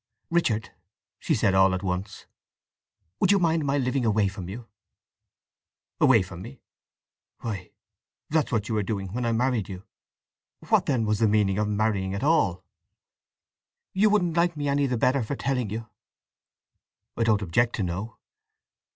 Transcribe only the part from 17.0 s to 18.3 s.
"I don't object to know."